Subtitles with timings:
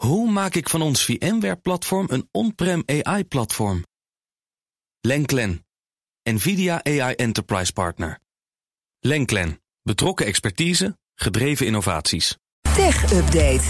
[0.00, 3.84] Hoe maak ik van ons VMware-platform een on-prem AI-platform?
[5.00, 5.66] Lenklen,
[6.22, 8.18] NVIDIA AI Enterprise Partner.
[9.00, 12.36] Lenklen, betrokken expertise, gedreven innovaties.
[12.74, 13.62] Tech Update.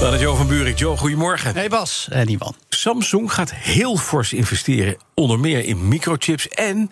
[0.00, 0.78] Dan is Jo van Buurik.
[0.78, 1.54] Jo, goedemorgen.
[1.54, 2.54] Hey Bas, en Ivan.
[2.68, 6.90] Samsung gaat heel fors investeren, onder meer in microchips en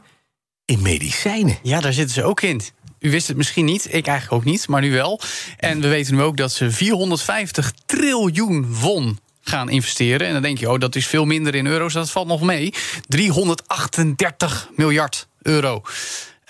[0.64, 1.58] in medicijnen.
[1.62, 2.60] Ja, daar zitten ze ook in.
[3.00, 5.20] U wist het misschien niet, ik eigenlijk ook niet, maar nu wel.
[5.56, 9.18] En we weten nu ook dat ze 450 triljoen won
[9.48, 10.26] gaan investeren.
[10.26, 11.92] En dan denk je, oh, dat is veel minder in euro's.
[11.92, 12.72] Dat valt nog mee.
[13.08, 15.82] 338 miljard euro.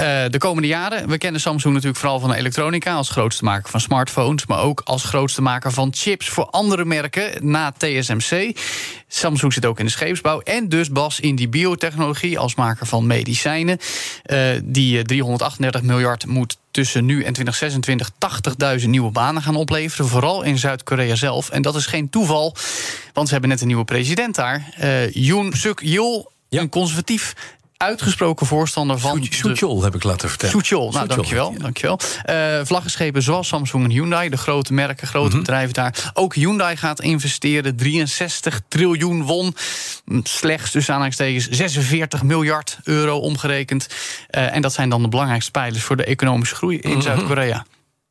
[0.01, 3.71] Uh, de komende jaren, we kennen Samsung natuurlijk vooral van de elektronica als grootste maker
[3.71, 8.59] van smartphones, maar ook als grootste maker van chips voor andere merken na TSMC.
[9.09, 13.07] Samsung zit ook in de scheepsbouw en dus Bas in die biotechnologie als maker van
[13.07, 13.79] medicijnen.
[14.27, 18.11] Uh, die 338 miljard moet tussen nu en 2026
[18.81, 20.09] 80.000 nieuwe banen gaan opleveren.
[20.09, 21.51] Vooral in Zuid-Korea zelf.
[21.51, 22.57] En dat is geen toeval,
[23.13, 24.69] want ze hebben net een nieuwe president daar.
[24.81, 26.61] Uh, Yoon Suk Yeol, ja.
[26.61, 27.35] een conservatief
[27.79, 29.27] uitgesproken voorstander van.
[29.31, 30.55] Soetjol heb ik laten vertellen.
[30.55, 31.55] Soetjol, nou dankjewel.
[31.59, 31.99] dankjewel.
[32.31, 35.41] Uh, vlaggenschepen zoals Samsung en Hyundai, de grote merken, grote mm -hmm.
[35.41, 36.11] bedrijven daar.
[36.15, 39.55] Ook Hyundai gaat investeren, 63 triljoen won.
[40.23, 43.87] Slechts, dus aanhalingstekens, 46 miljard euro omgerekend.
[44.31, 47.03] Uh, en dat zijn dan de belangrijkste pijlers voor de economische groei in mm -hmm.
[47.03, 47.65] Zuid-Korea.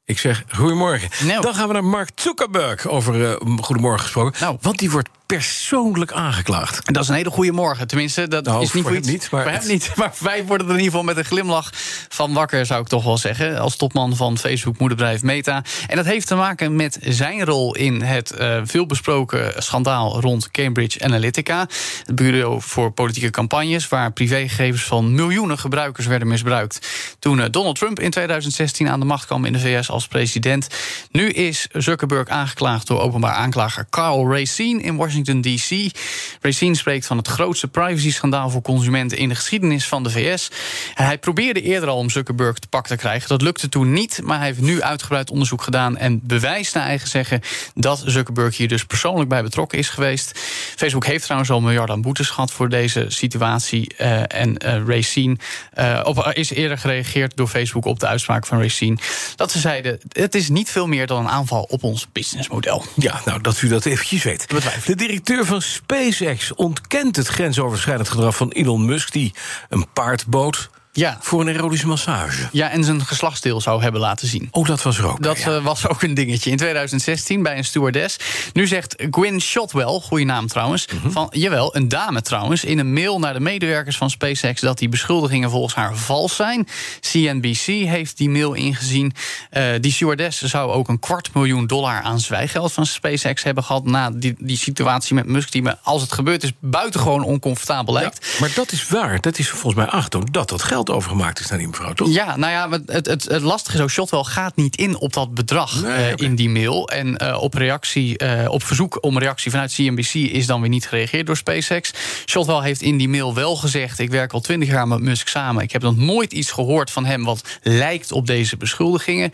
[0.07, 1.09] Ik zeg goedemorgen.
[1.27, 1.41] Nou.
[1.41, 4.41] Dan gaan we naar Mark Zuckerberg over uh, Goedemorgen gesproken.
[4.41, 4.57] Nou.
[4.61, 6.93] Want die wordt persoonlijk aangeklaagd.
[6.93, 7.87] Dat is een hele goede morgen.
[7.87, 9.05] Tenminste, dat nou, is niet voor goed.
[9.05, 9.91] Hem niet, maar voor hem niet.
[9.95, 11.69] Maar wij worden er in ieder geval met een glimlach
[12.09, 13.59] van wakker, zou ik toch wel zeggen.
[13.59, 15.63] Als topman van Facebook moederbedrijf Meta.
[15.87, 21.03] En dat heeft te maken met zijn rol in het uh, veelbesproken schandaal rond Cambridge
[21.03, 21.67] Analytica.
[22.05, 26.87] Het bureau voor politieke campagnes, waar privégegevens van miljoenen gebruikers werden misbruikt.
[27.19, 30.67] Toen uh, Donald Trump in 2016 aan de macht kwam in de VS als president.
[31.11, 35.16] Nu is Zuckerberg aangeklaagd door openbaar aanklager Carl Racine in Washington.
[35.23, 35.97] DC.
[36.41, 40.51] Racine spreekt van het grootste privacy-schandaal voor consumenten in de geschiedenis van de VS.
[40.93, 43.29] Hij probeerde eerder al om Zuckerberg te pak te krijgen.
[43.29, 47.07] Dat lukte toen niet, maar hij heeft nu uitgebreid onderzoek gedaan en bewijst naar eigen
[47.07, 47.41] zeggen
[47.75, 50.39] dat Zuckerberg hier dus persoonlijk bij betrokken is geweest.
[50.77, 53.95] Facebook heeft trouwens al miljarden aan boetes gehad voor deze situatie.
[54.01, 55.37] Uh, en uh, Racine
[55.77, 58.97] uh, op, is eerder gereageerd door Facebook op de uitspraak van Racine.
[59.35, 62.83] Dat ze zeiden: het is niet veel meer dan een aanval op ons businessmodel.
[62.95, 64.47] Ja, nou dat u dat eventjes weet.
[64.85, 69.33] De directeur van SpaceX ontkent het grensoverschrijdend gedrag van Elon Musk, die
[69.69, 70.69] een paard bood
[70.99, 71.17] ja.
[71.21, 72.47] voor een erotische massage.
[72.51, 74.47] Ja, en zijn geslachtsdeel zou hebben laten zien.
[74.51, 75.23] Oh, dat was er ook.
[75.23, 75.55] Dat ja.
[75.55, 78.17] uh, was ook een dingetje in 2016 bij een stewardess.
[78.53, 81.11] Nu zegt Gwyn Shotwell, goede naam trouwens, mm -hmm.
[81.11, 84.89] van jawel, een dame trouwens, in een mail naar de medewerkers van SpaceX dat die
[84.89, 86.67] beschuldigingen volgens haar vals zijn.
[86.99, 89.13] CNBC heeft die mail ingezien.
[89.51, 93.85] Uh, die stewardess zou ook een kwart miljoen dollar aan zwijgeld van SpaceX hebben gehad
[93.85, 98.25] na die, die situatie met Musk, die me, als het gebeurd is, buitengewoon oncomfortabel lijkt.
[98.31, 99.21] Ja, maar dat is waar.
[99.21, 102.09] Dat is volgens mij aangetoond dat dat geld overgemaakt is naar die mevrouw, toch?
[102.09, 105.33] Ja, nou ja, het, het, het lastige is ook, Shotwell gaat niet in op dat
[105.33, 106.25] bedrag nee, okay.
[106.27, 106.89] in die mail.
[106.89, 110.87] En uh, op, reactie, uh, op verzoek om reactie vanuit CNBC is dan weer niet
[110.87, 111.93] gereageerd door SpaceX.
[112.25, 115.63] Shotwell heeft in die mail wel gezegd: Ik werk al twintig jaar met Musk samen.
[115.63, 119.31] Ik heb nog nooit iets gehoord van hem wat lijkt op deze beschuldigingen.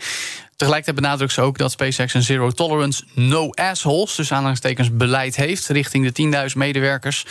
[0.56, 5.68] Tegelijkertijd benadrukt ze ook dat SpaceX een zero tolerance, no assholes, dus aanhalingstekens beleid heeft
[5.68, 7.24] richting de 10.000 medewerkers.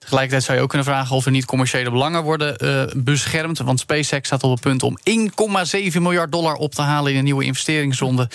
[0.00, 3.58] Tegelijkertijd zou je ook kunnen vragen of er niet commerciële belangen worden uh, beschermd.
[3.58, 4.98] Want SpaceX staat op het punt om
[5.92, 8.28] 1,7 miljard dollar op te halen in een nieuwe investeringsronde.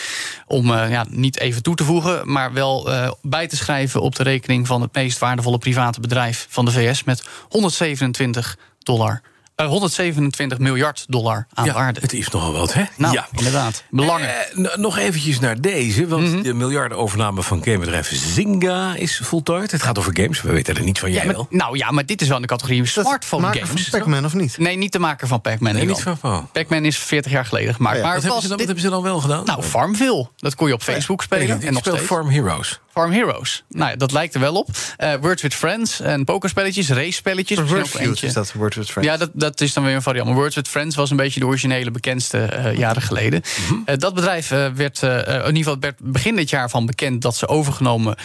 [0.48, 4.16] Om uh, ja, niet even toe te voegen, maar wel uh, bij te schrijven op
[4.16, 9.22] de rekening van het meest waardevolle private bedrijf van de VS met 127 dollar.
[9.62, 12.00] Uh, 127 miljard dollar aan ja, waarde.
[12.00, 12.84] Het is nogal wat, hè?
[12.98, 13.84] Nou, ja, inderdaad.
[13.90, 14.30] Belangen.
[14.56, 16.44] Uh, nog eventjes naar deze, want mm -hmm.
[16.44, 19.72] de miljardenovername van gamebedrijf Zynga is voltooid.
[19.72, 21.48] Het gaat over games, we weten er niet van, jij ja, maar, wel.
[21.50, 23.70] Nou ja, maar dit is wel in de categorie smartphone games.
[23.70, 23.90] games.
[23.90, 24.58] van Pac-Man of niet?
[24.58, 25.74] Nee, niet de maker van Pac-Man.
[25.74, 26.44] Nee, niet van oh.
[26.52, 27.96] Pac-Man is 40 jaar geleden gemaakt.
[27.96, 28.08] Oh, ja.
[28.08, 29.46] maar wat, hebben ze dan, wat hebben ze dan wel gedaan?
[29.46, 30.30] Nou, Farmville.
[30.38, 31.62] Dat kon je op Facebook ja, spelen.
[31.62, 32.12] en nog speelt steeds.
[32.12, 32.80] Farm Heroes.
[32.96, 33.64] Farm Heroes.
[33.70, 34.70] Nou ja, dat lijkt er wel op.
[34.98, 37.60] Uh, Words with Friends en pokerspelletjes, race-spelletjes.
[37.60, 39.12] Wordfeud is dat, Words with Friends.
[39.12, 40.28] Ja, dat, dat is dan weer een variant.
[40.28, 43.42] Maar Words with Friends was een beetje de originele bekendste uh, jaren geleden.
[43.60, 43.84] Mm -hmm.
[43.86, 47.22] uh, dat bedrijf werd, in ieder geval werd begin dit jaar van bekend...
[47.22, 48.16] dat ze overgenomen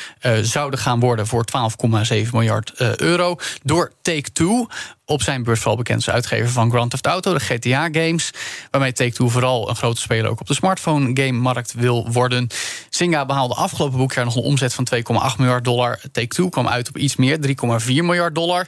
[0.42, 1.44] zouden gaan worden voor
[2.24, 3.36] 12,7 miljard euro...
[3.62, 4.66] door Take-Two
[5.10, 8.30] op zijn beurs vooral bekend uitgever van Grand Theft Auto, de GTA-games.
[8.70, 12.48] Waarmee Take-Two vooral een grote speler ook op de smartphone-game-markt wil worden.
[12.90, 16.00] Zynga behaalde afgelopen boekjaar nog een omzet van 2,8 miljard dollar.
[16.12, 18.66] Take-Two kwam uit op iets meer, 3,4 miljard dollar.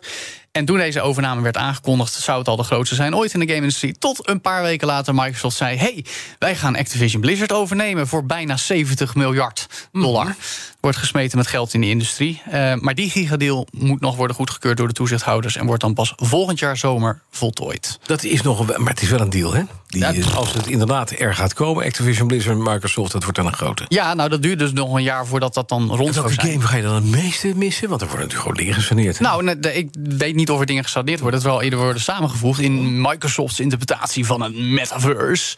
[0.53, 3.47] En toen deze overname werd aangekondigd, zou het al de grootste zijn ooit in de
[3.47, 3.99] game-industrie.
[3.99, 6.05] Tot een paar weken later Microsoft zei: hey,
[6.39, 10.25] wij gaan Activision Blizzard overnemen voor bijna 70 miljard dollar.
[10.25, 10.35] Mhm.
[10.81, 12.43] Wordt gesmeten met geld in de industrie.
[12.53, 16.13] Uh, maar die gigadeal moet nog worden goedgekeurd door de toezichthouders en wordt dan pas
[16.17, 17.99] volgend jaar zomer voltooid.
[18.07, 19.63] Dat is nog maar het is wel een deal, hè?
[19.93, 23.47] Die, ja, als het inderdaad er gaat komen, Activision Blizzard en Microsoft, dat wordt dan
[23.47, 23.85] een grote.
[23.89, 26.53] Ja, nou dat duurt dus nog een jaar voordat dat dan rond zou zijn.
[26.53, 27.89] game ga je dan het meeste missen?
[27.89, 29.21] Want er worden natuurlijk gewoon dingen gesaneerd.
[29.21, 31.41] Nou, ik weet niet of er dingen gesaneerd worden.
[31.41, 35.57] Het wel eerder worden samengevoegd in Microsofts interpretatie van een metaverse.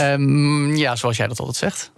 [0.00, 1.92] Um, ja, zoals jij dat altijd zegt.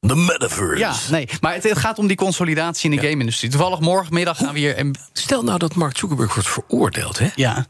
[0.00, 0.78] De metaverse.
[0.78, 3.50] Ja, nee, maar het, gaat om die consolidatie in de game-industrie.
[3.50, 4.90] Toevallig morgenmiddag gaan we hier...
[5.12, 7.28] Stel nou dat Mark Zuckerberg wordt veroordeeld, hè?
[7.34, 7.66] Ja.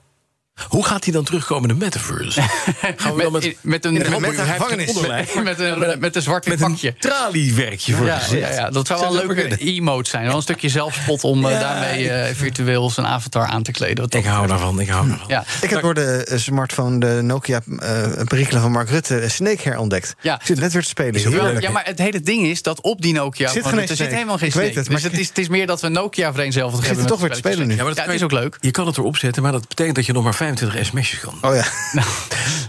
[0.69, 2.41] Hoe gaat hij dan terugkomen in de metaverse?
[2.97, 6.89] Gaan we dan met, met een, met, een, met, een, met een zwart met pakje.
[6.89, 10.27] Een traliewerkje voor ja, ja, ja, dat zou wel een leuke emote zijn.
[10.27, 14.07] Wel een stukje zelfspot om uh, daarmee uh, virtueel zijn avatar aan te kleden.
[14.09, 15.29] Ik hou daarvan, ik hou daarvan.
[15.29, 15.45] Ja.
[15.61, 17.81] Ik heb door de uh, smartphone, de Nokia uh,
[18.25, 20.15] perikelen van Mark Rutte, Snake herontdekt.
[20.21, 20.35] Ja.
[20.35, 21.61] Ik zit net weer te spelen.
[21.61, 23.49] Ja, maar het hele ding is dat op die Nokia...
[23.49, 24.79] Zit er zit helemaal geen Snake.
[24.79, 27.01] Het, dus het is, het is meer dat we Nokia vereenzelvigd hebben.
[27.01, 27.77] zit toch weer te spelen nu.
[27.77, 28.57] Ja, maar dat is ook leuk.
[28.61, 31.35] Je kan het erop zetten, maar dat betekent dat je nog maar 25 sms'jes kan.
[31.43, 31.67] Oh ja.
[31.93, 32.09] Nou,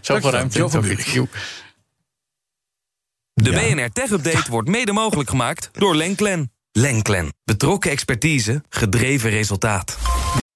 [0.01, 1.27] zoveel ruimte.
[3.33, 6.51] De BNR Tech Update wordt mede mogelijk gemaakt door Lenklen.
[6.71, 7.33] Lenklen.
[7.43, 9.97] Betrokken expertise, gedreven resultaat.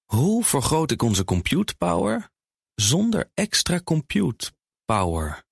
[0.04, 2.30] Hoe vergroot ik onze compute power
[2.74, 4.52] zonder extra compute
[4.84, 5.42] power?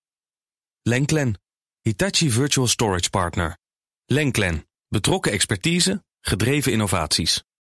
[0.83, 1.41] Lenklen.
[1.81, 3.59] Hitachi Virtual Storage Partner.
[4.07, 4.69] Lenklen.
[4.89, 7.45] Betrokken expertise, gedreven innovaties.